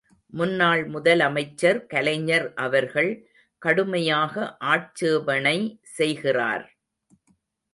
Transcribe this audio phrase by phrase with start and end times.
[0.33, 3.11] முன்னாள் முதலமைச்சர் கலைஞர் அவர்கள்
[3.61, 4.33] கடுமையாக
[4.71, 5.57] ஆட்சேபணை
[5.97, 6.65] செய்கிறார்!